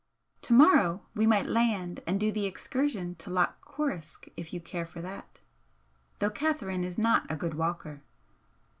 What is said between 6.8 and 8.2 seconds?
is not a good walker."